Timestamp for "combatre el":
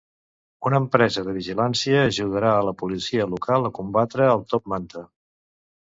3.81-4.43